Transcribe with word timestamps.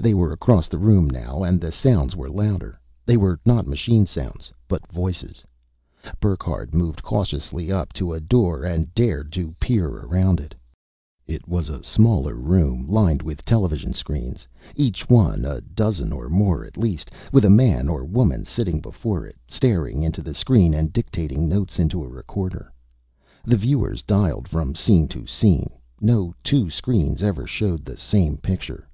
They 0.00 0.14
were 0.14 0.32
across 0.32 0.66
the 0.66 0.78
room 0.80 1.08
now 1.08 1.44
and 1.44 1.60
the 1.60 1.70
sounds 1.70 2.16
were 2.16 2.28
louder. 2.28 2.80
They 3.06 3.16
were 3.16 3.38
not 3.46 3.68
machine 3.68 4.04
sounds, 4.04 4.52
but 4.66 4.84
voices; 4.90 5.44
Burckhardt 6.18 6.74
moved 6.74 7.04
cautiously 7.04 7.70
up 7.70 7.92
to 7.92 8.12
a 8.12 8.18
door 8.18 8.64
and 8.64 8.92
dared 8.96 9.30
to 9.34 9.54
peer 9.60 9.86
around 9.86 10.40
it. 10.40 10.56
It 11.28 11.46
was 11.46 11.68
a 11.68 11.84
smaller 11.84 12.34
room, 12.34 12.88
lined 12.88 13.22
with 13.22 13.44
television 13.44 13.92
screens, 13.92 14.44
each 14.74 15.08
one 15.08 15.44
a 15.44 15.60
dozen 15.60 16.12
or 16.12 16.28
more, 16.28 16.64
at 16.64 16.76
least 16.76 17.12
with 17.30 17.44
a 17.44 17.48
man 17.48 17.88
or 17.88 18.04
woman 18.04 18.44
sitting 18.44 18.80
before 18.80 19.24
it, 19.24 19.36
staring 19.46 20.02
into 20.02 20.20
the 20.20 20.34
screen 20.34 20.74
and 20.74 20.92
dictating 20.92 21.48
notes 21.48 21.78
into 21.78 22.02
a 22.02 22.08
recorder. 22.08 22.72
The 23.44 23.56
viewers 23.56 24.02
dialed 24.02 24.48
from 24.48 24.74
scene 24.74 25.06
to 25.10 25.28
scene; 25.28 25.70
no 26.00 26.34
two 26.42 26.70
screens 26.70 27.22
ever 27.22 27.46
showed 27.46 27.84
the 27.84 27.96
same 27.96 28.36
picture. 28.36 28.88